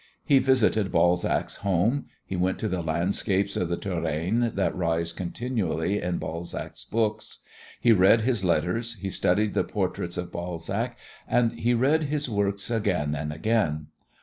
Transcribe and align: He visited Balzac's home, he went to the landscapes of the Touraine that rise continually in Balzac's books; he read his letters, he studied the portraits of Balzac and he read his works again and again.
He 0.25 0.39
visited 0.39 0.91
Balzac's 0.91 1.57
home, 1.57 2.07
he 2.25 2.35
went 2.35 2.57
to 2.57 2.67
the 2.67 2.81
landscapes 2.81 3.55
of 3.55 3.69
the 3.69 3.77
Touraine 3.77 4.51
that 4.55 4.75
rise 4.75 5.13
continually 5.13 6.01
in 6.01 6.17
Balzac's 6.17 6.83
books; 6.83 7.43
he 7.79 7.91
read 7.91 8.21
his 8.21 8.43
letters, 8.43 8.95
he 8.95 9.11
studied 9.11 9.53
the 9.53 9.63
portraits 9.63 10.17
of 10.17 10.31
Balzac 10.31 10.97
and 11.27 11.51
he 11.51 11.75
read 11.75 12.05
his 12.05 12.27
works 12.27 12.71
again 12.71 13.13
and 13.13 13.31
again. 13.31 13.89